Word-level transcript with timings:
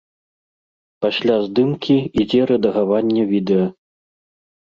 Пасля 1.05 1.33
здымкі 1.47 1.97
ідзе 2.23 2.41
рэдагаванне 2.51 3.23
відэа. 3.35 3.67